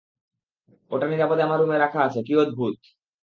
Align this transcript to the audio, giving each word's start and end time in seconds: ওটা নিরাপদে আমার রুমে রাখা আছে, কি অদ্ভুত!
ওটা 0.91 1.05
নিরাপদে 1.07 1.41
আমার 1.43 1.59
রুমে 1.59 1.77
রাখা 1.77 1.99
আছে, 2.07 2.19
কি 2.27 2.33
অদ্ভুত! 2.43 2.75